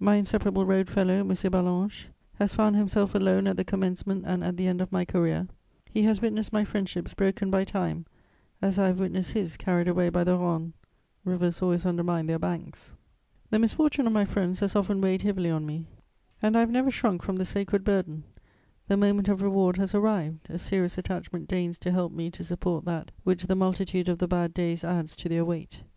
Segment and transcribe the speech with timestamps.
[0.00, 1.28] My inseparable road fellow, M.
[1.28, 2.08] Ballanche,
[2.40, 5.46] has found himself alone at the commencement and at the end of my career;
[5.88, 8.04] he has witnessed my friendships broken by time
[8.60, 10.72] as I have witnessed his carried away by the Rhone:
[11.24, 12.96] rivers always undermine their banks.
[13.50, 15.86] The misfortune of my friends has often weighed heavily on me,
[16.42, 18.24] and I have never shrunk from the sacred burden:
[18.88, 22.84] the moment of reward has arrived; a serious attachment deigns to help me to support
[22.86, 25.84] that which the multitude of the bad days adds to their weight.